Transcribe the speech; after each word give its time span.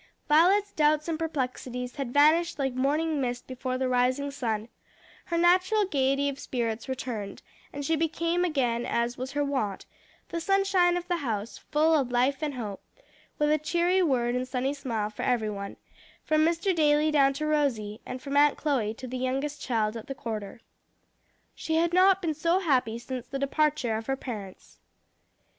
Violet's 0.27 0.71
doubts 0.71 1.07
and 1.07 1.19
perplexities 1.19 1.97
had 1.97 2.11
vanished 2.11 2.57
like 2.57 2.73
morning 2.73 3.21
mist 3.21 3.45
before 3.45 3.77
the 3.77 3.87
rising 3.87 4.31
sun; 4.31 4.67
her 5.25 5.37
natural 5.37 5.85
gayety 5.85 6.27
of 6.27 6.39
spirits 6.39 6.89
returned, 6.89 7.43
and 7.71 7.85
she 7.85 7.95
became 7.95 8.43
again 8.43 8.83
as 8.83 9.15
was 9.15 9.33
her 9.33 9.43
wont, 9.45 9.85
the 10.29 10.41
sunshine 10.41 10.97
of 10.97 11.07
the 11.07 11.17
house, 11.17 11.59
full 11.59 11.93
of 11.93 12.09
life 12.11 12.41
and 12.41 12.55
hope, 12.55 12.81
with 13.37 13.51
a 13.51 13.59
cheery 13.59 14.01
word 14.01 14.33
and 14.33 14.47
sunny 14.47 14.73
smile 14.73 15.11
for 15.11 15.21
every 15.21 15.51
one, 15.51 15.77
from 16.23 16.41
Mr. 16.43 16.75
Daly 16.75 17.11
down 17.11 17.31
to 17.33 17.45
Rosie, 17.45 18.01
and 18.03 18.19
from 18.23 18.35
Aunt 18.35 18.57
Chloe 18.57 18.95
to 18.95 19.07
the 19.07 19.19
youngest 19.19 19.61
child 19.61 19.95
at 19.95 20.07
the 20.07 20.15
quarter. 20.15 20.61
She 21.53 21.75
had 21.75 21.93
not 21.93 22.23
been 22.23 22.33
so 22.33 22.57
happy 22.57 22.97
since 22.97 23.27
the 23.27 23.37
departure 23.37 23.95
of 23.95 24.07
her 24.07 24.17
parents. 24.17 24.79